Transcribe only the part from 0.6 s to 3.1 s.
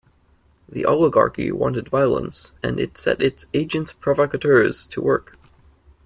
The Oligarchy wanted violence, and it